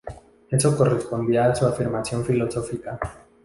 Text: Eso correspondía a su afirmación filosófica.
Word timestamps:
Eso 0.49 0.75
correspondía 0.75 1.45
a 1.45 1.53
su 1.53 1.67
afirmación 1.67 2.25
filosófica. 2.25 2.97